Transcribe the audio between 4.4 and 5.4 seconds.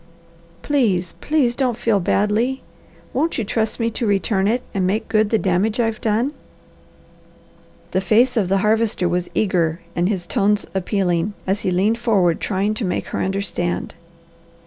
it, and make good the